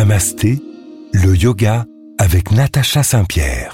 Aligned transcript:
Namasté, 0.00 0.58
le 1.12 1.36
yoga 1.36 1.84
avec 2.16 2.52
Natacha 2.52 3.02
Saint-Pierre. 3.02 3.70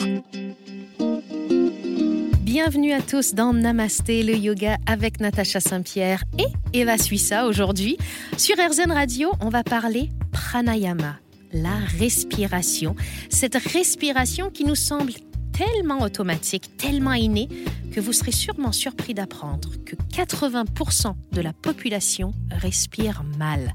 Bienvenue 2.41 2.93
à 2.93 3.01
tous 3.01 3.35
dans 3.35 3.53
Namasté, 3.53 4.25
le 4.25 4.35
yoga 4.35 4.77
avec 4.87 5.21
Natacha 5.21 5.61
Saint-Pierre 5.61 6.25
et 6.37 6.49
Eva 6.77 6.99
Suissa 6.99 7.47
aujourd'hui. 7.47 7.97
Sur 8.37 8.57
RZN 8.57 8.91
Radio, 8.91 9.31
on 9.41 9.51
va 9.51 9.63
parler 9.63 10.11
pranayama, 10.33 11.15
la 11.53 11.77
respiration. 11.97 12.97
Cette 13.31 13.55
respiration 13.55 14.51
qui 14.51 14.65
nous 14.65 14.75
semble 14.75 15.13
tellement 15.53 16.01
automatique, 16.01 16.77
tellement 16.77 17.13
innée, 17.13 17.49
que 17.93 18.01
vous 18.01 18.13
serez 18.13 18.33
sûrement 18.33 18.73
surpris 18.73 19.15
d'apprendre 19.15 19.71
que 19.85 19.95
80% 19.95 21.15
de 21.31 21.41
la 21.41 21.53
population 21.53 22.35
respire 22.51 23.23
mal. 23.39 23.75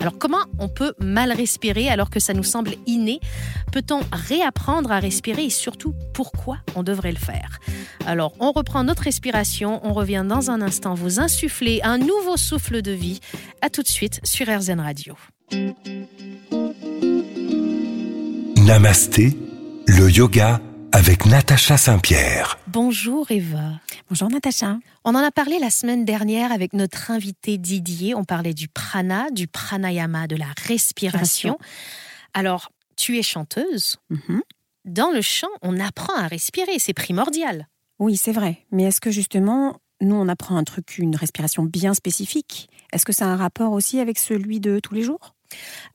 Alors 0.00 0.18
comment 0.18 0.44
on 0.58 0.68
peut 0.68 0.92
mal 0.98 1.32
respirer 1.32 1.88
alors 1.88 2.10
que 2.10 2.20
ça 2.20 2.34
nous 2.34 2.42
semble 2.42 2.72
inné? 2.86 3.20
Peut-on 3.72 4.00
réapprendre 4.12 4.92
à 4.92 4.98
respirer 4.98 5.44
et 5.44 5.50
surtout 5.50 5.94
pourquoi 6.12 6.58
on 6.74 6.82
devrait 6.82 7.12
le 7.12 7.18
faire? 7.18 7.58
Alors 8.06 8.34
on 8.40 8.52
reprend 8.52 8.84
notre 8.84 9.02
respiration, 9.02 9.80
on 9.82 9.92
revient 9.92 10.24
dans 10.28 10.50
un 10.50 10.60
instant 10.60 10.94
vous 10.94 11.20
insuffler 11.20 11.80
un 11.82 11.98
nouveau 11.98 12.36
souffle 12.36 12.82
de 12.82 12.92
vie. 12.92 13.20
À 13.62 13.70
tout 13.70 13.82
de 13.82 13.88
suite 13.88 14.20
sur 14.24 14.46
RZN 14.46 14.80
Radio. 14.80 15.16
Namasté, 18.56 19.36
le 19.86 20.10
yoga 20.10 20.60
avec 20.94 21.26
Natacha 21.26 21.76
Saint-Pierre. 21.76 22.56
Bonjour 22.68 23.28
Eva. 23.32 23.80
Bonjour 24.08 24.30
Natacha. 24.30 24.78
On 25.04 25.16
en 25.16 25.24
a 25.24 25.32
parlé 25.32 25.58
la 25.58 25.68
semaine 25.68 26.04
dernière 26.04 26.52
avec 26.52 26.72
notre 26.72 27.10
invité 27.10 27.58
Didier. 27.58 28.14
On 28.14 28.22
parlait 28.22 28.54
du 28.54 28.68
prana, 28.68 29.28
du 29.30 29.48
pranayama, 29.48 30.28
de 30.28 30.36
la 30.36 30.46
respiration. 30.68 31.58
Alors, 32.32 32.70
tu 32.96 33.18
es 33.18 33.22
chanteuse. 33.22 33.96
Mhm. 34.08 34.42
Dans 34.84 35.10
le 35.10 35.20
chant, 35.20 35.48
on 35.62 35.80
apprend 35.80 36.14
à 36.14 36.28
respirer, 36.28 36.78
c'est 36.78 36.94
primordial. 36.94 37.66
Oui, 37.98 38.16
c'est 38.16 38.30
vrai. 38.30 38.64
Mais 38.70 38.84
est-ce 38.84 39.00
que 39.00 39.10
justement, 39.10 39.80
nous, 40.00 40.14
on 40.14 40.28
apprend 40.28 40.56
un 40.56 40.64
truc, 40.64 40.98
une 40.98 41.16
respiration 41.16 41.64
bien 41.64 41.94
spécifique? 41.94 42.70
Est-ce 42.92 43.04
que 43.04 43.12
ça 43.12 43.24
a 43.24 43.28
un 43.30 43.36
rapport 43.36 43.72
aussi 43.72 43.98
avec 43.98 44.16
celui 44.16 44.60
de 44.60 44.78
tous 44.78 44.94
les 44.94 45.02
jours? 45.02 45.34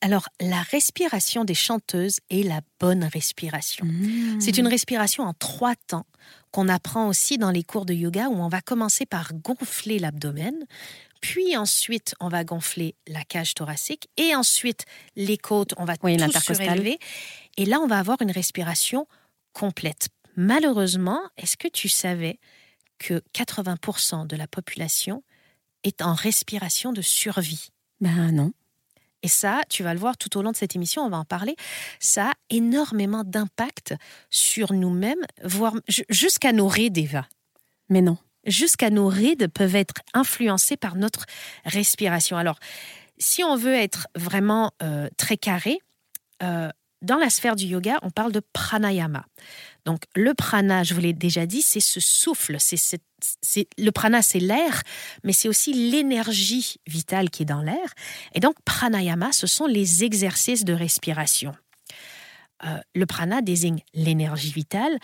Alors, 0.02 0.30
la 0.40 0.62
respiration 0.62 1.46
des 1.46 1.54
chanteuses 1.54 2.20
est 2.30 2.44
la 2.44 2.62
bonne 2.80 3.04
respiration. 3.04 3.86
Mmh. 3.86 4.42
C'est 4.42 4.58
une 4.58 4.68
respiration 4.68 5.24
en 5.24 5.34
trois 5.34 5.76
temps 5.76 6.06
qu'on 6.52 6.68
apprend 6.68 7.08
aussi 7.08 7.38
dans 7.38 7.52
les 7.52 7.64
cours 7.64 7.86
de 7.86 7.94
yoga 7.94 8.28
où 8.30 8.36
on 8.36 8.48
va 8.48 8.62
commencer 8.62 9.06
par 9.06 9.34
gonfler 9.34 10.00
l'abdomen, 10.00 10.66
puis 11.22 11.58
ensuite 11.58 12.16
on 12.20 12.30
va 12.30 12.44
gonfler 12.44 12.96
la 13.08 13.24
cage 13.24 13.54
thoracique 13.54 14.10
et 14.18 14.36
ensuite 14.36 14.86
les 15.16 15.38
côtes, 15.38 15.74
on 15.78 15.86
va 15.86 15.94
Oui, 16.04 16.18
tout 16.18 16.32
surélever 16.40 16.98
et 17.58 17.66
là 17.66 17.80
on 17.80 17.88
va 17.88 18.00
avoir 18.00 18.22
une 18.22 18.32
respiration 18.32 19.06
complète. 19.54 20.08
Malheureusement, 20.36 21.20
est-ce 21.38 21.58
que 21.58 21.68
tu 21.68 21.90
savais 21.90 22.40
que 22.98 23.22
80% 23.34 24.28
de 24.28 24.36
la 24.36 24.48
population 24.48 25.24
est 25.84 26.02
en 26.02 26.14
respiration 26.14 26.94
de 26.94 27.02
survie? 27.02 27.70
Ben 28.02 28.32
non. 28.32 28.54
Et 29.24 29.28
ça, 29.28 29.62
tu 29.70 29.84
vas 29.84 29.94
le 29.94 30.00
voir 30.00 30.18
tout 30.18 30.38
au 30.38 30.42
long 30.42 30.52
de 30.52 30.56
cette 30.58 30.76
émission, 30.76 31.04
on 31.04 31.10
va 31.10 31.18
en 31.18 31.26
parler, 31.26 31.56
ça 32.00 32.28
a 32.30 32.34
énormément 32.50 33.24
d'impact 33.24 33.96
sur 34.30 34.74
nous-mêmes, 34.74 35.24
voire 35.44 35.76
ju- 35.88 36.06
jusqu'à 36.10 36.52
nos 36.54 36.68
rides, 36.68 36.98
Eva. 36.98 37.28
Mais 37.90 38.02
non. 38.02 38.18
Jusqu'à 38.46 38.90
nos 38.90 39.08
rides 39.08 39.48
peuvent 39.48 39.76
être 39.76 39.96
influencées 40.14 40.78
par 40.78 40.96
notre 40.96 41.26
respiration. 41.66 42.38
Alors, 42.38 42.58
si 43.18 43.44
on 43.44 43.58
veut 43.58 43.76
être 43.76 44.08
vraiment 44.16 44.72
euh, 44.82 45.10
très 45.18 45.36
carré, 45.36 45.80
euh, 46.42 46.70
dans 47.02 47.18
la 47.18 47.30
sphère 47.30 47.56
du 47.56 47.66
yoga, 47.66 47.98
on 48.02 48.10
parle 48.10 48.32
de 48.32 48.42
pranayama. 48.54 49.26
Donc, 49.86 50.04
le 50.16 50.34
prana, 50.34 50.84
je 50.84 50.94
vous 50.94 51.00
l'ai 51.00 51.14
déjà 51.14 51.46
dit, 51.46 51.62
c'est 51.62 51.80
ce 51.80 52.00
souffle. 52.00 52.58
C'est, 52.60 53.00
le 53.78 53.90
prana, 53.92 54.22
c'est 54.22 54.40
l'air, 54.40 54.84
mais 55.24 55.34
c'est 55.34 55.48
aussi 55.48 55.74
l'énergie 55.74 56.76
vitale 56.88 57.30
qui 57.30 57.44
est 57.44 57.46
dans 57.46 57.62
l'air. 57.62 57.94
Et 58.34 58.40
donc, 58.40 58.56
pranayama, 58.66 59.32
ce 59.32 59.48
sont 59.48 59.66
les 59.66 60.04
exercices 60.04 60.66
de 60.66 60.74
respiration. 60.74 61.54
Euh, 62.66 62.78
le 62.94 63.06
prana 63.06 63.42
désigne 63.42 63.80
l'énergie 63.94 64.52
vitale. 64.52 64.98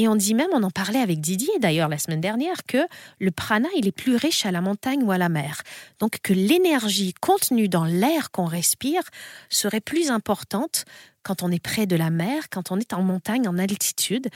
Et 0.00 0.08
on 0.08 0.16
dit 0.16 0.32
même, 0.32 0.48
on 0.54 0.62
en 0.62 0.70
parlait 0.70 1.00
avec 1.00 1.20
Didier 1.20 1.58
d'ailleurs 1.58 1.90
la 1.90 1.98
semaine 1.98 2.22
dernière, 2.22 2.64
que 2.66 2.78
le 3.18 3.30
prana, 3.30 3.68
il 3.76 3.86
est 3.86 3.92
plus 3.92 4.16
riche 4.16 4.46
à 4.46 4.50
la 4.50 4.62
montagne 4.62 5.02
ou 5.02 5.12
à 5.12 5.18
la 5.18 5.28
mer. 5.28 5.60
Donc 5.98 6.20
que 6.22 6.32
l'énergie 6.32 7.12
contenue 7.20 7.68
dans 7.68 7.84
l'air 7.84 8.30
qu'on 8.30 8.46
respire 8.46 9.02
serait 9.50 9.82
plus 9.82 10.10
importante 10.10 10.86
quand 11.22 11.42
on 11.42 11.50
est 11.50 11.62
près 11.62 11.84
de 11.84 11.96
la 11.96 12.08
mer, 12.08 12.44
quand 12.48 12.72
on 12.72 12.78
est 12.78 12.94
en 12.94 13.02
montagne, 13.02 13.46
en 13.46 13.58
altitude. 13.58 14.28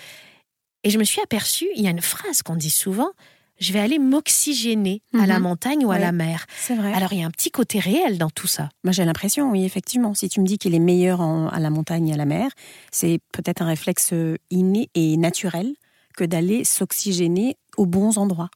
Et 0.82 0.90
je 0.90 0.98
me 0.98 1.04
suis 1.04 1.22
aperçue, 1.22 1.70
il 1.76 1.82
y 1.82 1.86
a 1.86 1.90
une 1.90 2.02
phrase 2.02 2.42
qu'on 2.42 2.56
dit 2.56 2.68
souvent, 2.68 3.12
je 3.60 3.72
vais 3.72 3.78
aller 3.80 3.98
m'oxygéner 3.98 5.02
à 5.18 5.26
la 5.26 5.36
Mhm. 5.38 5.42
montagne 5.42 5.84
ou 5.86 5.90
à 5.92 5.98
la 5.98 6.12
mer. 6.12 6.46
C'est 6.56 6.74
vrai. 6.74 6.92
Alors 6.92 7.12
il 7.12 7.20
y 7.20 7.22
a 7.22 7.26
un 7.26 7.30
petit 7.30 7.50
côté 7.50 7.78
réel 7.78 8.18
dans 8.18 8.30
tout 8.30 8.46
ça. 8.46 8.68
Moi, 8.82 8.92
j'ai 8.92 9.04
l'impression, 9.04 9.50
oui, 9.50 9.64
effectivement. 9.64 10.14
Si 10.14 10.28
tu 10.28 10.40
me 10.40 10.46
dis 10.46 10.58
qu'il 10.58 10.74
est 10.74 10.78
meilleur 10.80 11.20
en- 11.20 11.48
à 11.48 11.60
la 11.60 11.70
montagne 11.70 12.08
et 12.08 12.14
à 12.14 12.16
la 12.16 12.24
mer, 12.24 12.50
c'est 12.90 13.20
peut-être 13.32 13.62
un 13.62 13.66
réflexe 13.66 14.12
euh, 14.12 14.36
inné 14.50 14.90
et 14.94 15.16
naturel 15.16 15.74
que 16.16 16.24
d'aller 16.24 16.64
s'oxygéner 16.64 17.56
aux 17.76 17.86
bons 17.86 18.18
endroits. 18.18 18.50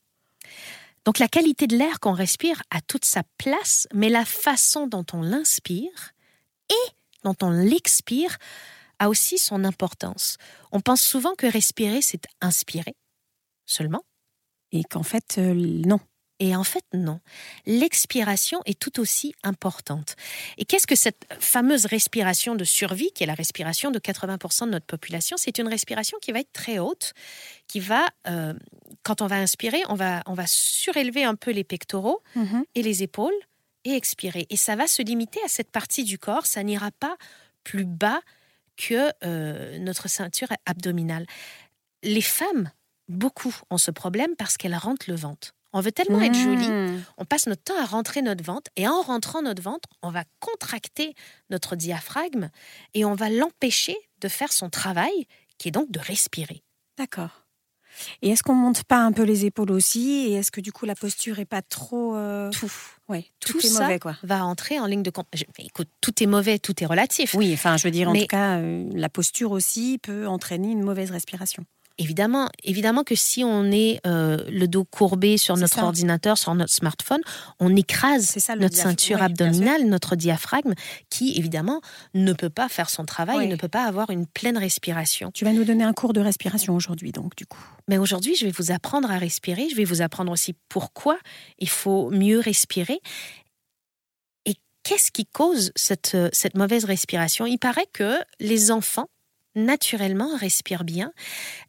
Donc 1.04 1.18
la 1.18 1.28
qualité 1.28 1.66
de 1.66 1.76
l'air 1.76 2.00
qu'on 2.00 2.12
respire 2.12 2.62
a 2.70 2.80
toute 2.80 3.04
sa 3.04 3.22
place, 3.38 3.86
mais 3.94 4.08
la 4.10 4.24
façon 4.24 4.86
dont 4.86 5.06
on 5.12 5.22
l'inspire 5.22 6.12
et 6.70 6.90
dont 7.24 7.36
on 7.40 7.50
l'expire 7.50 8.36
a 8.98 9.08
aussi 9.08 9.38
son 9.38 9.64
importance. 9.64 10.36
On 10.72 10.80
pense 10.80 11.00
souvent 11.00 11.34
que 11.36 11.46
respirer, 11.46 12.02
c'est 12.02 12.24
inspirer 12.40 12.94
seulement. 13.64 14.02
Et 14.72 14.84
qu'en 14.84 15.02
fait, 15.02 15.36
euh, 15.38 15.54
non. 15.54 16.00
Et 16.40 16.54
en 16.54 16.62
fait, 16.62 16.84
non. 16.92 17.20
L'expiration 17.66 18.60
est 18.64 18.78
tout 18.78 19.00
aussi 19.00 19.34
importante. 19.42 20.14
Et 20.56 20.64
qu'est-ce 20.64 20.86
que 20.86 20.94
cette 20.94 21.26
fameuse 21.40 21.86
respiration 21.86 22.54
de 22.54 22.62
survie, 22.62 23.10
qui 23.12 23.24
est 23.24 23.26
la 23.26 23.34
respiration 23.34 23.90
de 23.90 23.98
80% 23.98 24.66
de 24.66 24.70
notre 24.70 24.86
population? 24.86 25.36
C'est 25.36 25.58
une 25.58 25.66
respiration 25.66 26.16
qui 26.22 26.30
va 26.30 26.40
être 26.40 26.52
très 26.52 26.78
haute, 26.78 27.12
qui 27.66 27.80
va, 27.80 28.06
euh, 28.28 28.54
quand 29.02 29.20
on 29.20 29.26
va 29.26 29.36
inspirer, 29.36 29.82
on 29.88 29.94
va, 29.94 30.22
on 30.26 30.34
va 30.34 30.46
surélever 30.46 31.24
un 31.24 31.34
peu 31.34 31.50
les 31.50 31.64
pectoraux 31.64 32.22
et 32.74 32.82
les 32.82 33.02
épaules 33.02 33.34
et 33.84 33.94
expirer. 33.94 34.46
Et 34.50 34.56
ça 34.56 34.76
va 34.76 34.86
se 34.86 35.02
limiter 35.02 35.40
à 35.44 35.48
cette 35.48 35.70
partie 35.72 36.04
du 36.04 36.18
corps, 36.18 36.46
ça 36.46 36.62
n'ira 36.62 36.90
pas 36.92 37.16
plus 37.64 37.84
bas 37.84 38.20
que 38.76 39.10
euh, 39.24 39.78
notre 39.78 40.08
ceinture 40.08 40.48
abdominale. 40.66 41.26
Les 42.02 42.22
femmes, 42.22 42.70
beaucoup 43.08 43.54
ont 43.70 43.78
ce 43.78 43.90
problème 43.90 44.34
parce 44.36 44.56
qu'elles 44.56 44.74
rentrent 44.76 45.06
le 45.08 45.16
ventre. 45.16 45.52
On 45.74 45.80
veut 45.80 45.92
tellement 45.92 46.22
être 46.22 46.34
jolie, 46.34 46.66
Mmh. 46.68 47.02
on 47.18 47.24
passe 47.26 47.46
notre 47.46 47.62
temps 47.62 47.78
à 47.78 47.84
rentrer 47.84 48.22
notre 48.22 48.42
ventre 48.42 48.70
et 48.76 48.88
en 48.88 49.02
rentrant 49.02 49.42
notre 49.42 49.62
ventre, 49.62 49.86
on 50.02 50.10
va 50.10 50.24
contracter 50.40 51.14
notre 51.50 51.76
diaphragme 51.76 52.48
et 52.94 53.04
on 53.04 53.14
va 53.14 53.28
l'empêcher 53.28 53.96
de 54.22 54.28
faire 54.28 54.50
son 54.52 54.70
travail 54.70 55.26
qui 55.58 55.68
est 55.68 55.72
donc 55.72 55.90
de 55.90 55.98
respirer. 56.00 56.62
D'accord. 56.96 57.44
Et 58.22 58.30
est-ce 58.30 58.42
qu'on 58.42 58.54
monte 58.54 58.84
pas 58.84 58.98
un 59.00 59.12
peu 59.12 59.22
les 59.24 59.44
épaules 59.44 59.72
aussi 59.72 60.26
Et 60.28 60.34
est-ce 60.34 60.50
que 60.50 60.60
du 60.60 60.72
coup 60.72 60.86
la 60.86 60.94
posture 60.94 61.38
est 61.38 61.44
pas 61.44 61.62
trop 61.62 62.14
euh, 62.16 62.48
Tout, 62.50 62.70
Ouais, 63.08 63.26
tout, 63.40 63.52
tout 63.52 63.58
est 63.66 63.68
ça 63.68 63.82
mauvais 63.84 63.98
quoi. 63.98 64.16
va 64.22 64.44
entrer 64.44 64.78
en 64.78 64.86
ligne 64.86 65.02
de 65.02 65.10
compte. 65.10 65.26
Je- 65.34 65.44
Écoute, 65.58 65.88
tout 66.00 66.22
est 66.22 66.26
mauvais, 66.26 66.58
tout 66.58 66.82
est 66.82 66.86
relatif. 66.86 67.34
Oui, 67.34 67.52
enfin, 67.52 67.76
je 67.76 67.84
veux 67.84 67.90
dire, 67.90 68.08
en 68.08 68.12
Mais- 68.12 68.20
tout 68.20 68.26
cas, 68.26 68.58
euh, 68.58 68.88
la 68.94 69.08
posture 69.08 69.50
aussi 69.52 69.98
peut 70.02 70.26
entraîner 70.28 70.70
une 70.70 70.82
mauvaise 70.82 71.10
respiration. 71.10 71.64
Évidemment, 71.98 72.48
évidemment 72.62 73.02
que 73.02 73.16
si 73.16 73.42
on 73.42 73.64
est 73.72 74.00
euh, 74.06 74.38
le 74.48 74.68
dos 74.68 74.84
courbé 74.84 75.36
sur 75.36 75.56
notre 75.56 75.74
ça. 75.74 75.84
ordinateur, 75.84 76.38
sur 76.38 76.54
notre 76.54 76.72
smartphone, 76.72 77.20
on 77.58 77.74
écrase 77.74 78.24
ça 78.24 78.54
notre 78.54 78.76
ceinture 78.76 79.20
abdominale, 79.20 79.84
notre 79.84 80.14
diaphragme, 80.14 80.74
qui 81.10 81.36
évidemment 81.36 81.80
ne 82.14 82.32
peut 82.32 82.50
pas 82.50 82.68
faire 82.68 82.88
son 82.88 83.04
travail 83.04 83.46
et 83.46 83.48
ne 83.48 83.56
peut 83.56 83.68
pas 83.68 83.84
avoir 83.84 84.10
une 84.10 84.26
pleine 84.26 84.56
respiration. 84.56 85.32
Tu 85.32 85.44
vas 85.44 85.52
nous 85.52 85.64
donner 85.64 85.82
un 85.82 85.92
cours 85.92 86.12
de 86.12 86.20
respiration 86.20 86.74
aujourd'hui, 86.76 87.10
donc 87.10 87.34
du 87.34 87.46
coup. 87.46 87.64
Mais 87.88 87.98
aujourd'hui, 87.98 88.36
je 88.36 88.44
vais 88.46 88.52
vous 88.52 88.70
apprendre 88.70 89.10
à 89.10 89.18
respirer. 89.18 89.68
Je 89.68 89.74
vais 89.74 89.84
vous 89.84 90.02
apprendre 90.02 90.30
aussi 90.30 90.54
pourquoi 90.68 91.18
il 91.58 91.68
faut 91.68 92.10
mieux 92.10 92.38
respirer. 92.38 93.00
Et 94.44 94.54
qu'est-ce 94.82 95.10
qui 95.10 95.26
cause 95.26 95.72
cette, 95.74 96.14
euh, 96.14 96.28
cette 96.32 96.54
mauvaise 96.54 96.84
respiration? 96.84 97.46
Il 97.46 97.58
paraît 97.58 97.88
que 97.92 98.18
les 98.40 98.70
enfants, 98.70 99.08
naturellement, 99.54 100.36
respirent 100.36 100.84
bien. 100.84 101.12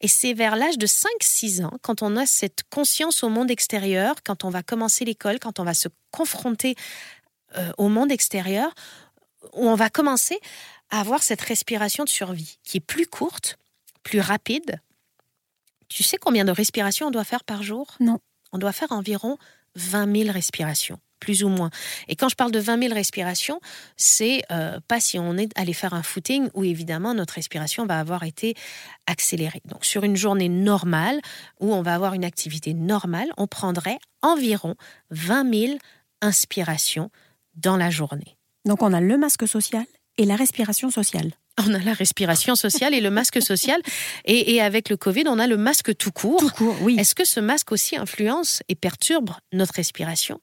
Et 0.01 0.07
c'est 0.07 0.33
vers 0.33 0.55
l'âge 0.55 0.77
de 0.77 0.87
5-6 0.87 1.63
ans, 1.63 1.77
quand 1.81 2.01
on 2.01 2.15
a 2.15 2.25
cette 2.25 2.63
conscience 2.69 3.23
au 3.23 3.29
monde 3.29 3.51
extérieur, 3.51 4.15
quand 4.23 4.43
on 4.43 4.49
va 4.49 4.63
commencer 4.63 5.05
l'école, 5.05 5.39
quand 5.39 5.59
on 5.59 5.63
va 5.63 5.73
se 5.73 5.87
confronter 6.11 6.75
euh, 7.57 7.71
au 7.77 7.87
monde 7.87 8.11
extérieur, 8.11 8.73
où 9.53 9.67
on 9.67 9.75
va 9.75 9.89
commencer 9.89 10.39
à 10.89 10.99
avoir 10.99 11.23
cette 11.23 11.41
respiration 11.41 12.03
de 12.03 12.09
survie 12.09 12.59
qui 12.63 12.77
est 12.77 12.81
plus 12.81 13.07
courte, 13.07 13.57
plus 14.03 14.19
rapide. 14.19 14.81
Tu 15.87 16.03
sais 16.03 16.17
combien 16.17 16.45
de 16.45 16.51
respirations 16.51 17.07
on 17.07 17.11
doit 17.11 17.23
faire 17.23 17.43
par 17.43 17.63
jour? 17.63 17.87
Non. 17.99 18.19
On 18.51 18.57
doit 18.57 18.71
faire 18.71 18.91
environ 18.91 19.37
20 19.75 20.23
000 20.23 20.31
respirations. 20.31 20.99
Plus 21.19 21.43
ou 21.43 21.49
moins. 21.49 21.69
Et 22.07 22.15
quand 22.15 22.29
je 22.29 22.35
parle 22.35 22.51
de 22.51 22.59
20 22.59 22.83
000 22.83 22.93
respirations, 22.93 23.59
c'est 23.97 24.43
euh, 24.51 24.79
pas 24.87 24.99
si 24.99 25.19
on 25.19 25.37
est 25.37 25.51
allé 25.57 25.73
faire 25.73 25.93
un 25.93 26.03
footing 26.03 26.49
où 26.53 26.63
évidemment 26.63 27.13
notre 27.13 27.35
respiration 27.35 27.85
va 27.85 27.99
avoir 27.99 28.23
été 28.23 28.55
accélérée. 29.07 29.61
Donc 29.65 29.85
sur 29.85 30.03
une 30.03 30.15
journée 30.15 30.49
normale 30.49 31.19
où 31.59 31.73
on 31.73 31.81
va 31.81 31.95
avoir 31.95 32.13
une 32.13 32.25
activité 32.25 32.73
normale, 32.73 33.29
on 33.37 33.47
prendrait 33.47 33.99
environ 34.21 34.75
20 35.11 35.53
000 35.53 35.77
inspirations 36.21 37.09
dans 37.55 37.77
la 37.77 37.89
journée. 37.89 38.37
Donc 38.65 38.81
on 38.81 38.93
a 38.93 39.01
le 39.01 39.17
masque 39.17 39.47
social 39.47 39.85
et 40.17 40.25
la 40.25 40.35
respiration 40.35 40.89
sociale. 40.89 41.31
On 41.65 41.73
a 41.73 41.79
la 41.79 41.93
respiration 41.93 42.55
sociale 42.55 42.93
et 42.93 43.01
le 43.01 43.09
masque 43.09 43.41
social. 43.41 43.81
Et, 44.25 44.61
avec 44.61 44.89
le 44.89 44.97
Covid, 44.97 45.23
on 45.27 45.39
a 45.39 45.47
le 45.47 45.57
masque 45.57 45.95
tout 45.95 46.11
court. 46.11 46.39
Tout 46.39 46.49
court, 46.49 46.75
oui. 46.81 46.97
Est-ce 46.99 47.15
que 47.15 47.25
ce 47.25 47.39
masque 47.39 47.71
aussi 47.71 47.97
influence 47.97 48.63
et 48.69 48.75
perturbe 48.75 49.31
notre 49.51 49.73
respiration? 49.75 50.39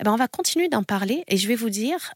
Eh 0.00 0.04
ben, 0.04 0.12
On 0.12 0.16
va 0.16 0.28
continuer 0.28 0.68
d'en 0.68 0.82
parler 0.82 1.24
et 1.28 1.36
je 1.36 1.48
vais 1.48 1.54
vous 1.54 1.70
dire, 1.70 2.14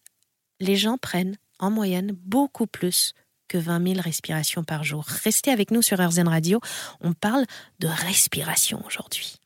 les 0.61 0.77
gens 0.77 0.99
prennent 0.99 1.37
en 1.59 1.71
moyenne 1.71 2.13
beaucoup 2.25 2.67
plus 2.67 3.15
que 3.49 3.59
20 3.59 3.95
000 3.95 4.01
respirations 4.01 4.65
par 4.65 4.85
jour. 4.85 5.05
Restez 5.07 5.51
avec 5.51 5.71
nous 5.71 5.83
sur 5.83 5.99
RZN 5.99 6.29
Radio. 6.29 6.61
On 7.01 7.13
parle 7.13 7.45
de 7.81 7.87
respiration 7.87 8.83
aujourd'hui. 8.87 9.37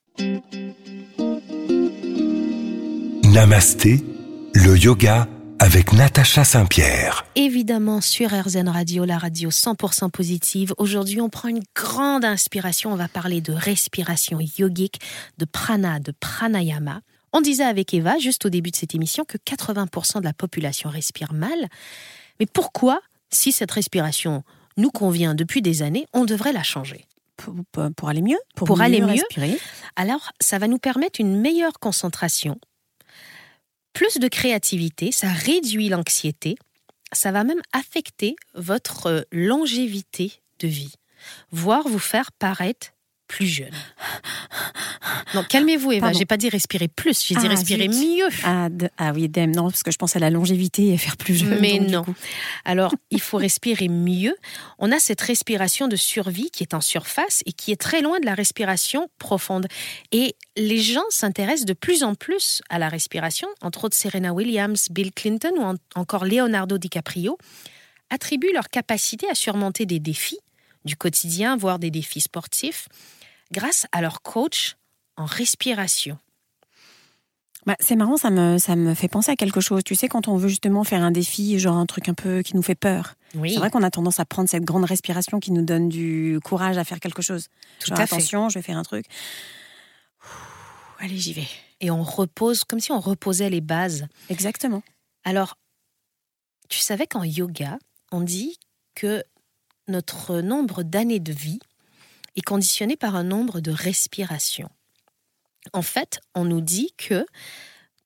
Namasté, 3.25 4.03
le 4.55 4.79
yoga 4.79 5.29
avec 5.59 5.93
Natacha 5.93 6.45
Saint-Pierre. 6.45 7.27
Évidemment 7.35 8.01
sur 8.01 8.31
RZN 8.31 8.69
Radio, 8.69 9.05
la 9.05 9.19
radio 9.19 9.51
100% 9.51 10.11
positive. 10.11 10.75
Aujourd'hui, 10.79 11.21
on 11.21 11.29
prend 11.29 11.49
une 11.49 11.63
grande 11.75 12.25
inspiration. 12.25 12.93
On 12.93 12.97
va 12.97 13.09
parler 13.09 13.41
de 13.41 13.53
respiration 13.53 14.39
yogique, 14.59 15.01
de 15.39 15.45
prana, 15.45 16.01
de 16.01 16.13
pranayama. 16.19 17.01
On 17.33 17.41
disait 17.41 17.65
avec 17.65 17.95
Eva, 17.95 18.19
juste 18.19 18.47
au 18.47 18.49
début 18.49 18.71
de 18.71 18.77
cette 18.77 18.95
émission, 18.95 19.25
que 19.25 19.39
80% 19.39 20.21
de 20.21 20.25
la 20.25 20.33
population 20.33 20.91
respire 20.91 21.33
mal. 21.33 21.69
Mais 22.41 22.47
pourquoi, 22.47 23.01
si 23.31 23.53
cette 23.53 23.71
respiration 23.71 24.43
nous 24.77 24.91
convient 24.91 25.35
depuis 25.35 25.63
des 25.63 25.83
années, 25.83 26.07
on 26.13 26.25
devrait 26.25 26.53
la 26.53 26.63
changer? 26.63 27.07
Pour, 27.37 28.09
aller 28.09 28.23
mieux, 28.23 28.39
pour, 28.55 28.81
aller 28.81 29.01
mieux. 29.01 29.09
Respirer? 29.09 29.59
Alors, 29.95 30.31
ça 30.41 30.59
va 30.59 30.69
nous 30.69 30.79
permettre 30.79 31.21
une 31.21 31.39
meilleure 31.39 31.79
concentration, 31.79 32.59
plus 33.97 34.19
de 34.19 34.29
créativité, 34.29 35.11
ça 35.11 35.29
réduit 35.29 35.89
l'anxiété, 35.89 36.57
ça 37.13 37.33
va 37.33 37.45
même 37.45 37.63
affecter 37.73 38.37
votre 38.55 39.27
longévité 39.33 40.35
de 40.59 40.69
vie, 40.69 40.93
voire 41.51 41.89
vous 41.89 41.99
faire 41.99 42.31
paraître 42.33 42.89
plus 43.27 43.47
jeune. 43.47 43.73
Non, 45.37 45.45
calmez-vous, 45.45 45.93
Eva. 45.93 46.13
J'ai 46.15 46.25
pas 46.25 46.39
dit 46.39 46.49
respirer 46.49 46.89
plus, 46.89 47.27
j'ai 47.27 47.35
dit 47.35 47.43
ah, 47.45 47.49
respirer 47.49 47.89
mieux. 47.89 48.29
Ah, 48.43 48.69
ah, 48.97 49.13
oui, 49.15 49.29
dem, 49.29 49.51
non, 49.51 49.65
parce 49.65 49.83
que 49.83 49.91
je 49.91 49.99
pense 49.99 50.17
à 50.17 50.19
la 50.19 50.31
longévité 50.31 50.95
et 50.95 50.97
faire 50.97 51.19
plus 51.19 51.35
jeune. 51.35 51.59
Mais 51.61 51.79
non. 51.79 52.07
Alors, 52.65 52.95
il 53.11 53.21
faut 53.21 53.37
respirer 53.37 53.89
mieux. 53.89 54.35
On 54.79 54.91
a 54.91 54.99
cette 54.99 55.21
respiration 55.21 55.89
de 55.89 55.97
survie 55.97 56.51
qui 56.51 56.63
est 56.63 56.73
en 56.73 56.81
surface 56.81 57.43
et 57.45 57.53
qui 57.53 57.71
est 57.71 57.81
très 57.81 58.01
loin 58.01 58.19
de 58.19 58.25
la 58.25 58.35
respiration 58.35 59.11
profonde. 59.19 59.67
Et 60.11 60.37
les 60.57 60.79
gens 60.79 61.05
s'intéressent 61.11 61.67
de 61.67 61.75
plus 61.75 62.03
en 62.03 62.15
plus 62.15 62.63
à 62.71 62.79
la 62.79 62.89
respiration, 62.89 63.49
entre 63.61 63.85
autres 63.85 63.97
Serena 63.97 64.33
Williams, 64.33 64.89
Bill 64.91 65.13
Clinton 65.13 65.53
ou 65.59 65.99
encore 65.99 66.25
Leonardo 66.25 66.79
DiCaprio 66.79 67.37
attribuent 68.09 68.53
leur 68.55 68.69
capacité 68.69 69.29
à 69.29 69.35
surmonter 69.35 69.85
des 69.85 70.01
défis 70.01 70.39
du 70.87 70.97
quotidien, 70.97 71.57
voire 71.57 71.79
des 71.79 71.91
défis 71.91 72.21
sportifs, 72.21 72.89
grâce 73.53 73.87
à 73.93 74.01
leur 74.01 74.23
coach 74.23 74.77
en 75.17 75.25
respiration. 75.25 76.19
Bah, 77.67 77.75
c'est 77.81 77.97
marrant, 77.97 78.17
ça 78.17 78.31
me, 78.31 78.59
ça 78.59 78.77
me 78.77 78.95
fait 78.95 79.09
penser 79.09 79.33
à 79.33 79.37
quelque 79.37 79.61
chose. 79.61 79.83
Tu 79.85 79.97
sais, 79.97 80.09
quand 80.09 80.29
on 80.29 80.37
veut 80.37 80.49
justement 80.49 80.85
faire 80.85 81.03
un 81.03 81.11
défi, 81.11 81.59
genre 81.59 81.77
un 81.77 81.87
truc 81.87 82.09
un 82.09 82.15
peu 82.15 82.43
qui 82.43 82.55
nous 82.55 82.63
fait 82.63 82.77
peur, 82.77 83.15
c'est 83.33 83.57
vrai 83.57 83.71
qu'on 83.71 83.83
a 83.83 83.91
tendance 83.91 84.21
à 84.21 84.25
prendre 84.25 84.49
cette 84.49 84.65
grande 84.65 84.85
respiration 84.85 85.41
qui 85.41 85.51
nous 85.51 85.65
donne 85.65 85.89
du 85.89 86.39
courage 86.45 86.79
à 86.79 86.85
faire 86.85 87.01
quelque 87.01 87.23
chose. 87.23 87.49
Tout 87.81 87.93
à 87.95 88.03
attention, 88.03 88.49
je 88.49 88.59
vais 88.59 88.63
faire 88.63 88.79
un 88.79 88.85
truc. 88.85 89.07
allez, 91.01 91.19
j'y 91.19 91.33
vais. 91.33 91.49
Et 91.81 91.91
on 91.91 92.05
repose, 92.05 92.63
comme 92.63 92.81
si 92.81 92.93
on 92.93 93.01
reposait 93.01 93.51
les 93.51 93.61
bases. 93.61 94.07
Exactement. 94.31 94.83
Alors, 95.25 95.59
tu 96.69 96.79
savais 96.79 97.09
qu'en 97.09 97.25
yoga, 97.25 97.79
on 98.13 98.21
dit 98.21 98.59
que 98.95 99.25
notre 99.89 100.41
nombre 100.41 100.85
d'années 100.85 101.21
de 101.21 101.33
vie 101.33 101.59
est 102.37 102.43
conditionné 102.43 102.97
par 102.97 103.17
un 103.17 103.25
nombre 103.25 103.61
de 103.61 103.73
respirations. 103.73 104.71
En 105.73 105.83
fait, 105.83 106.21
on 106.35 106.45
nous 106.45 106.61
dit 106.61 106.93
que 106.97 107.27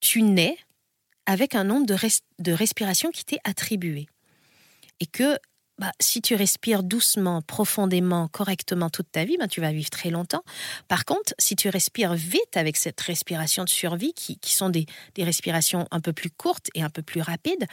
tu 0.01 0.23
nais 0.23 0.59
avec 1.27 1.55
un 1.55 1.65
nombre 1.65 1.87
de, 1.87 2.53
respirations 2.53 3.11
qui 3.11 3.25
t'est 3.25 3.41
attribué. 3.45 4.09
Et 4.99 5.07
que 5.07 5.39
bah, 5.79 5.93
si 6.01 6.21
tu 6.21 6.35
respires 6.35 6.83
doucement, 6.83 7.41
profondément, 7.41 8.29
correctement 8.29 8.91
toute 8.91 9.11
ta 9.13 9.25
vie, 9.25 9.37
bah, 9.39 9.49
tu 9.49 9.61
vas 9.61 9.73
vivre 9.73 9.91
très 9.91 10.11
longtemps. 10.11 10.43
Par 10.89 11.05
contre, 11.05 11.33
si 11.39 11.57
tu 11.57 11.69
respires 11.69 12.15
vite 12.15 12.57
avec 12.57 12.77
cette 12.77 13.01
respiration 13.01 13.65
de 13.65 13.69
survie, 13.69 14.13
qui, 14.13 14.39
sont 14.45 14.71
des, 14.71 14.87
respirations 15.19 15.87
un 15.91 16.01
peu 16.01 16.13
plus 16.13 16.31
courtes 16.31 16.69
et 16.75 16.83
un 16.83 16.91
peu 16.91 17.03
plus 17.03 17.21
rapides, 17.23 17.67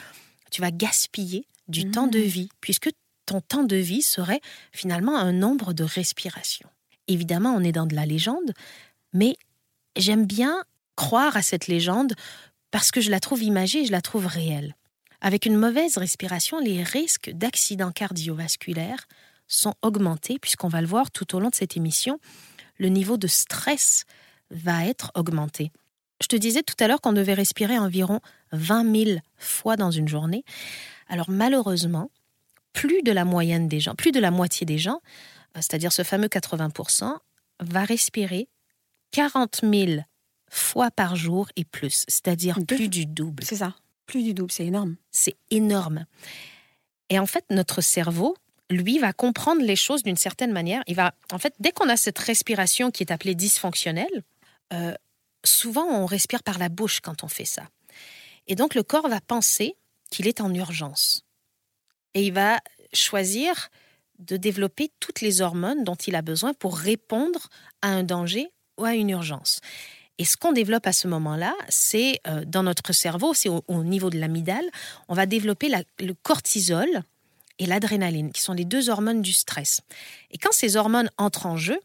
tu 0.52 0.62
vas 0.62 0.72
gaspiller 0.72 1.48
du 1.68 1.90
temps 1.90 2.08
de 2.08 2.20
mmh. 2.20 2.24
vie, 2.24 2.50
puisque 2.62 2.90
ton 3.26 3.42
temps 3.42 3.64
de 3.64 3.76
vie 3.76 4.02
serait 4.02 4.40
finalement 4.72 5.18
un 5.18 5.34
nombre 5.34 5.74
de 5.74 5.84
respirations. 5.84 6.70
Évidemment, 7.08 7.54
on 7.56 7.62
est 7.62 7.74
dans 7.74 7.86
de 7.86 7.96
la 7.96 8.06
légende, 8.06 8.54
mais 9.14 9.36
j'aime 9.98 10.26
bien 10.26 10.64
croire 10.96 11.38
à 11.38 11.42
cette 11.42 11.68
légende 11.68 12.14
parce 12.72 12.92
que 12.92 13.02
je 13.02 13.12
la 13.12 13.20
trouve 13.20 13.44
imagée 13.44 13.86
je 13.86 13.92
la 13.92 14.02
trouve 14.02 14.26
réelle. 14.26 14.76
Avec 15.22 15.46
une 15.46 15.58
mauvaise 15.58 15.98
respiration, 15.98 16.60
les 16.60 16.84
risques 16.84 17.32
d'accidents 17.32 17.92
cardiovasculaires 17.92 19.08
sont 19.48 19.74
augmentés, 19.82 20.38
puisqu'on 20.40 20.68
va 20.68 20.82
le 20.82 20.88
voir 20.88 21.10
tout 21.10 21.36
au 21.36 21.40
long 21.40 21.50
de 21.50 21.56
cette 21.56 21.76
émission, 21.76 22.20
le 22.78 22.90
niveau 22.90 23.18
de 23.18 23.28
stress 23.28 24.06
va 24.52 24.86
être 24.86 25.12
augmenté. 25.16 25.72
Je 26.22 26.28
te 26.28 26.36
disais 26.36 26.64
tout 26.64 26.76
à 26.80 26.88
l'heure 26.88 27.02
qu'on 27.02 27.14
devait 27.14 27.34
respirer 27.34 27.78
environ 27.78 28.20
20 28.52 29.06
000 29.06 29.20
fois 29.38 29.76
dans 29.76 29.92
une 29.92 30.08
journée. 30.08 30.44
Alors 31.08 31.30
malheureusement, 31.30 32.12
plus 32.74 33.02
de 33.02 33.12
la 33.12 33.26
moyenne 33.26 33.68
des 33.68 33.80
gens, 33.80 33.96
plus 33.96 34.12
de 34.12 34.20
la 34.20 34.32
moitié 34.32 34.66
des 34.66 34.78
gens, 34.78 35.02
c'est-à-dire 35.56 35.92
ce 35.92 36.04
fameux 36.04 36.28
80%, 36.28 37.16
va 37.60 37.84
respirer 37.84 38.48
40 39.12 39.62
000 39.64 40.02
fois 40.50 40.92
par 40.92 41.16
jour 41.16 41.50
et 41.56 41.66
plus, 41.66 42.06
c'est-à-dire 42.08 42.60
plus 42.68 42.90
du 42.90 43.06
double. 43.06 43.44
C'est 43.44 43.58
ça, 43.58 43.76
plus 44.06 44.24
du 44.24 44.34
double, 44.34 44.52
c'est 44.52 44.66
énorme. 44.66 44.96
C'est 45.12 45.36
énorme. 45.52 46.06
Et 47.10 47.20
en 47.20 47.26
fait, 47.26 47.46
notre 47.50 47.82
cerveau, 47.82 48.36
lui, 48.70 49.00
va 49.00 49.14
comprendre 49.14 49.62
les 49.62 49.76
choses 49.76 50.04
d'une 50.04 50.18
certaine 50.18 50.52
manière. 50.52 50.84
Il 50.88 50.96
va, 50.96 51.14
en 51.32 51.38
fait, 51.38 51.54
dès 51.60 51.72
qu'on 51.72 51.90
a 51.90 51.98
cette 51.98 52.20
respiration 52.20 52.92
qui 52.92 53.04
est 53.04 53.12
appelée 53.12 53.36
dysfonctionnelle, 53.36 54.24
euh, 54.74 54.94
souvent 55.44 55.86
on 55.86 56.06
respire 56.06 56.44
par 56.44 56.58
la 56.58 56.70
bouche 56.70 57.00
quand 57.00 57.24
on 57.24 57.28
fait 57.28 57.46
ça. 57.46 57.64
Et 58.48 58.56
donc 58.56 58.76
le 58.76 58.84
corps 58.84 59.08
va 59.08 59.22
penser 59.22 59.76
qu'il 60.10 60.28
est 60.28 60.42
en 60.42 60.54
urgence 60.54 61.24
et 62.14 62.26
il 62.26 62.34
va 62.34 62.60
choisir 62.94 63.70
de 64.20 64.38
développer 64.38 64.90
toutes 65.00 65.22
les 65.22 65.42
hormones 65.42 65.84
dont 65.84 65.96
il 65.96 66.16
a 66.16 66.22
besoin 66.22 66.54
pour 66.54 66.78
répondre 66.78 67.50
à 67.82 67.90
un 67.90 68.04
danger 68.04 68.52
ou 68.78 68.86
à 68.86 68.96
une 68.96 69.10
urgence. 69.10 69.60
Et 70.20 70.26
ce 70.26 70.36
qu'on 70.36 70.52
développe 70.52 70.88
à 70.88 70.94
ce 70.94 71.08
moment-là, 71.08 71.54
c'est 71.70 72.20
euh, 72.28 72.44
dans 72.46 72.64
notre 72.64 72.92
cerveau, 72.92 73.34
c'est 73.34 73.50
au, 73.50 73.84
niveau 73.84 74.10
de 74.10 74.18
l'amygdale, 74.18 74.66
on 75.08 75.14
va 75.14 75.26
développer 75.26 75.72
le 76.00 76.14
cortisol 76.14 76.88
et 77.60 77.66
l'adrénaline, 77.66 78.32
qui 78.32 78.42
sont 78.42 78.54
les 78.54 78.66
deux 78.66 78.90
hormones 78.90 79.22
du 79.22 79.34
stress. 79.34 79.82
Et 80.32 80.38
quand 80.38 80.52
ces 80.52 80.76
hormones 80.76 81.10
entrent 81.18 81.46
en 81.46 81.58
jeu, 81.58 81.80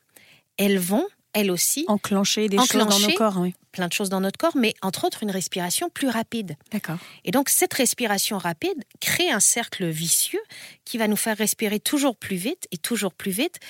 elles 0.57 0.79
vont 0.79 1.07
elle 1.35 1.51
aussi, 1.51 1.85
enclencher 1.89 2.49
des 2.49 2.59
choses 2.59 2.87
dans 2.87 2.99
nos 2.99 3.15
corps. 3.15 3.39
Oui. 3.39 3.55
Plein 3.73 3.89
de 3.89 3.93
choses 3.93 4.11
dans 4.11 4.21
notre 4.21 4.37
corps, 4.37 4.57
mais 4.57 4.75
entre 4.83 5.05
autres 5.07 5.23
une 5.23 5.31
respiration 5.31 5.89
plus 5.89 6.09
rapide. 6.09 6.57
D'accord. 6.71 6.99
Et 7.25 7.31
donc 7.31 7.49
cette 7.49 7.73
respiration 7.73 8.37
rapide 8.37 8.85
crée 9.01 9.31
un 9.31 9.41
cercle 9.41 9.89
vicieux 9.89 10.43
qui 10.85 10.99
va 10.99 11.09
nous 11.09 11.17
faire 11.17 11.39
respirer 11.39 11.81
toujours 11.81 12.17
plus 12.17 12.37
vite 12.37 12.69
et 12.71 12.77
toujours 12.77 13.15
plus 13.15 13.31
vite 13.31 13.61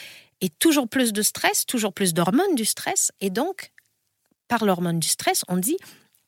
et 0.43 0.51
toujours 0.51 0.89
plus 0.89 1.15
de 1.15 1.23
stress, 1.23 1.65
toujours 1.65 1.95
plus 1.95 2.13
d'hormones 2.13 2.55
du 2.55 2.67
stress. 2.67 3.13
Et 3.21 3.31
donc, 3.31 3.73
par 4.49 4.67
l'hormone 4.67 4.99
du 4.99 5.09
stress, 5.09 5.45
on 5.49 5.57
dit 5.57 5.79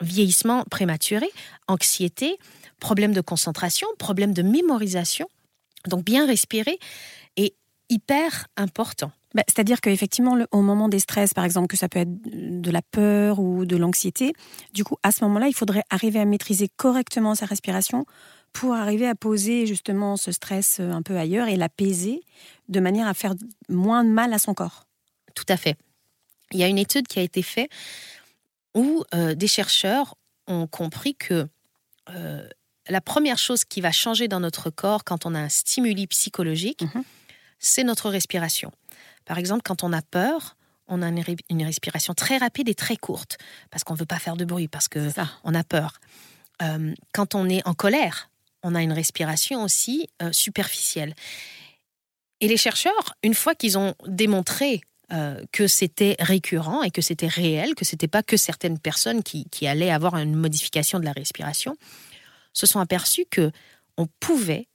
vieillissement 0.00 0.64
prématuré, 0.70 1.26
anxiété, 1.68 2.38
problème 2.80 3.12
de 3.12 3.20
concentration, 3.20 3.86
problème 3.98 4.32
de 4.32 4.42
mémorisation. 4.42 5.28
Donc 5.88 6.04
bien 6.04 6.26
respirer 6.26 6.78
est 7.36 7.54
hyper 7.90 8.46
important. 8.56 9.12
Bah, 9.34 9.42
c'est-à-dire 9.48 9.80
qu'effectivement, 9.80 10.38
au 10.52 10.62
moment 10.62 10.88
des 10.88 11.00
stress, 11.00 11.34
par 11.34 11.44
exemple, 11.44 11.66
que 11.66 11.76
ça 11.76 11.88
peut 11.88 11.98
être 11.98 12.20
de 12.22 12.70
la 12.70 12.82
peur 12.82 13.40
ou 13.40 13.66
de 13.66 13.76
l'anxiété, 13.76 14.32
du 14.72 14.84
coup, 14.84 14.96
à 15.02 15.10
ce 15.10 15.24
moment-là, 15.24 15.48
il 15.48 15.54
faudrait 15.54 15.82
arriver 15.90 16.20
à 16.20 16.24
maîtriser 16.24 16.68
correctement 16.76 17.34
sa 17.34 17.46
respiration 17.46 18.06
pour 18.54 18.72
arriver 18.74 19.06
à 19.06 19.14
poser 19.14 19.66
justement 19.66 20.16
ce 20.16 20.32
stress 20.32 20.78
euh, 20.80 20.90
un 20.90 21.02
peu 21.02 21.18
ailleurs 21.18 21.48
et 21.48 21.56
l'apaiser 21.56 22.22
de 22.68 22.80
manière 22.80 23.06
à 23.06 23.12
faire 23.12 23.34
moins 23.68 24.04
de 24.04 24.08
mal 24.08 24.32
à 24.32 24.38
son 24.38 24.54
corps. 24.54 24.86
Tout 25.34 25.44
à 25.48 25.56
fait. 25.58 25.76
Il 26.52 26.58
y 26.60 26.62
a 26.64 26.68
une 26.68 26.78
étude 26.78 27.06
qui 27.08 27.18
a 27.18 27.22
été 27.22 27.42
faite 27.42 27.68
où 28.74 29.04
euh, 29.14 29.34
des 29.34 29.48
chercheurs 29.48 30.14
ont 30.46 30.66
compris 30.66 31.14
que 31.16 31.48
euh, 32.10 32.48
la 32.88 33.00
première 33.00 33.38
chose 33.38 33.64
qui 33.64 33.80
va 33.80 33.90
changer 33.92 34.28
dans 34.28 34.40
notre 34.40 34.70
corps 34.70 35.04
quand 35.04 35.26
on 35.26 35.34
a 35.34 35.40
un 35.40 35.48
stimuli 35.48 36.06
psychologique, 36.06 36.82
Mhm. 36.82 37.02
c'est 37.58 37.82
notre 37.84 38.08
respiration. 38.08 38.70
Par 39.24 39.38
exemple, 39.38 39.62
quand 39.64 39.82
on 39.82 39.92
a 39.92 40.02
peur, 40.02 40.56
on 40.86 41.00
a 41.02 41.08
une, 41.08 41.64
respiration 41.64 42.12
très 42.14 42.36
rapide 42.36 42.68
et 42.68 42.74
très 42.74 42.96
courte, 42.96 43.38
parce 43.70 43.84
qu'on 43.84 43.94
ne 43.94 43.98
veut 43.98 44.04
pas 44.06 44.18
faire 44.18 44.36
de 44.36 44.44
bruit, 44.44 44.68
parce 44.68 44.86
que 44.88 45.08
C'est 45.08 45.14
ça. 45.16 45.30
on 45.44 45.54
a 45.54 45.64
peur. 45.64 45.94
Euh, 46.62 46.92
quand 47.12 47.34
on 47.34 47.48
est 47.48 47.66
en 47.66 47.72
colère, 47.74 48.28
on 48.64 48.74
a 48.74 48.82
une 48.82 48.92
respiration 48.92 49.62
aussi 49.62 50.08
euh, 50.22 50.32
superficielle. 50.32 51.14
Et 52.40 52.48
les 52.48 52.56
chercheurs, 52.56 53.14
une 53.22 53.34
fois 53.34 53.54
qu'ils 53.54 53.78
ont 53.78 53.94
démontré 54.06 54.80
euh, 55.12 55.44
que 55.52 55.66
c'était 55.66 56.16
récurrent 56.18 56.82
et 56.82 56.90
que 56.90 57.02
c'était 57.02 57.28
réel, 57.28 57.74
que 57.74 57.84
c'était 57.84 58.08
pas 58.08 58.22
que 58.22 58.36
certaines 58.36 58.78
personnes 58.78 59.22
qui, 59.22 59.46
allaient 59.66 59.90
avoir 59.90 60.16
une 60.16 60.34
modification 60.34 60.98
de 60.98 61.04
la 61.04 61.12
respiration, 61.12 61.76
se 62.52 62.66
sont 62.66 62.80
aperçus 62.80 63.26
que 63.30 63.52
on 63.96 64.08
pouvait 64.18 64.66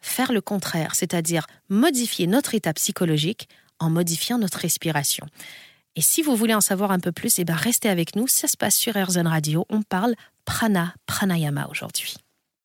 faire 0.00 0.32
le 0.32 0.40
contraire, 0.40 0.94
c'est-à-dire 0.94 1.46
modifier 1.68 2.26
notre 2.26 2.54
état 2.54 2.74
psychologique 2.74 3.48
en 3.78 3.90
modifiant 3.90 4.38
notre 4.38 4.58
respiration. 4.58 5.26
Et 5.94 6.02
si 6.02 6.20
vous 6.20 6.36
voulez 6.36 6.54
en 6.54 6.60
savoir 6.60 6.90
un 6.90 7.00
peu 7.00 7.12
plus, 7.12 7.38
eh 7.38 7.44
ben 7.44 7.54
restez 7.54 7.88
avec 7.88 8.16
nous. 8.16 8.26
Ça 8.28 8.48
se 8.48 8.56
passe 8.56 8.76
sur 8.76 8.94
RZN 8.94 9.26
Radio. 9.26 9.66
On 9.70 9.82
parle 9.82 10.14
prana, 10.44 10.94
pranayama 11.06 11.68
aujourd'hui. 11.70 12.16